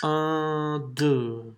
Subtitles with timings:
[0.00, 1.54] 1, 2.